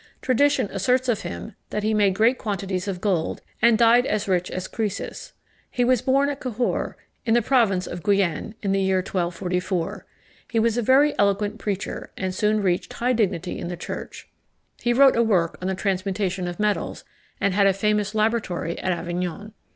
Tradition 0.23 0.67
asserts 0.71 1.07
of 1.09 1.21
him, 1.21 1.53
that 1.69 1.83
he 1.83 1.93
made 1.93 2.15
great 2.15 2.39
quantities 2.39 2.87
of 2.87 3.01
gold, 3.01 3.43
and 3.61 3.77
died 3.77 4.07
as 4.07 4.27
rich 4.27 4.49
as 4.49 4.67
Croesus. 4.67 5.33
He 5.69 5.83
was 5.83 6.01
born 6.01 6.27
at 6.27 6.39
Cahors, 6.41 6.95
in 7.23 7.35
the 7.35 7.41
province 7.43 7.85
of 7.85 8.01
Guienne, 8.01 8.55
in 8.63 8.71
the 8.71 8.81
year 8.81 8.97
1244. 9.01 10.07
He 10.47 10.57
was 10.57 10.75
a 10.75 10.81
very 10.81 11.13
eloquent 11.19 11.59
preacher, 11.59 12.09
and 12.17 12.33
soon 12.33 12.63
reached 12.63 12.93
high 12.93 13.13
dignity 13.13 13.59
in 13.59 13.67
the 13.67 13.77
Church. 13.77 14.27
He 14.81 14.91
wrote 14.91 15.15
a 15.15 15.21
work 15.21 15.59
on 15.61 15.67
the 15.67 15.75
transmutation 15.75 16.47
of 16.47 16.59
metals, 16.59 17.03
and 17.39 17.53
had 17.53 17.67
a 17.67 17.71
famous 17.71 18.15
laboratory 18.15 18.79
at 18.79 18.91
Avignon. 18.91 19.53